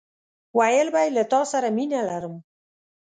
[0.57, 2.35] ويل به يې له تاسره مينه لرم!